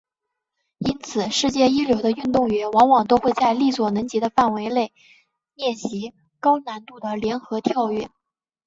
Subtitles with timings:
[0.79, 4.91] 因此世界一流的运动员往往都会在力所能及的范围内
[5.53, 8.09] 练习高难度的联合跳跃。